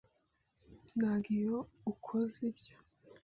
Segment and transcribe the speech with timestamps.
[0.97, 1.57] Nanga iyo
[1.91, 2.75] ukoze ibyo